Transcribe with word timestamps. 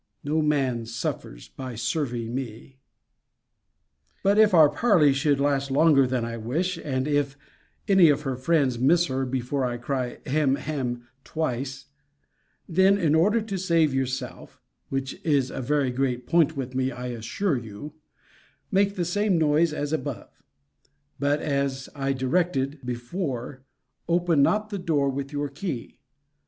No 0.23 0.41
man 0.41 0.87
suffers 0.87 1.49
by 1.49 1.75
serving 1.75 2.33
me. 2.33 2.79
But, 4.23 4.39
if 4.39 4.51
our 4.51 4.67
parley 4.67 5.13
should 5.13 5.39
last 5.39 5.69
longer 5.69 6.07
than 6.07 6.25
I 6.25 6.37
wish; 6.37 6.79
and 6.79 7.07
if 7.07 7.37
any 7.87 8.09
of 8.09 8.23
her 8.23 8.35
friends 8.35 8.79
miss 8.79 9.05
her 9.05 9.27
before 9.27 9.63
I 9.63 9.77
cry, 9.77 10.17
Hem, 10.25 10.55
hem, 10.55 11.07
twice; 11.23 11.85
then, 12.67 12.97
in 12.97 13.13
order 13.13 13.41
to 13.43 13.59
save 13.59 13.93
yourself, 13.93 14.59
(which 14.89 15.23
is 15.23 15.51
a 15.51 15.61
very 15.61 15.91
great 15.91 16.25
point 16.25 16.57
with 16.57 16.73
me, 16.73 16.91
I 16.91 17.09
assure 17.09 17.59
you,) 17.59 17.93
make 18.71 18.95
the 18.95 19.05
same 19.05 19.37
noise 19.37 19.71
as 19.71 19.93
above: 19.93 20.31
but 21.19 21.41
as 21.43 21.89
I 21.93 22.13
directed 22.13 22.83
before, 22.83 23.61
open 24.09 24.41
not 24.41 24.71
the 24.71 24.79
door 24.79 25.09
with 25.11 25.31
your 25.31 25.47
key. 25.47 25.99